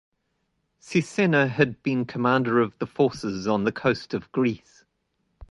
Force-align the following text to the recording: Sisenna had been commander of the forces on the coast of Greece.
Sisenna 0.81 1.47
had 1.47 1.83
been 1.83 2.05
commander 2.05 2.59
of 2.59 2.75
the 2.79 2.87
forces 2.87 3.45
on 3.47 3.65
the 3.65 3.71
coast 3.71 4.15
of 4.15 4.31
Greece. 4.31 4.83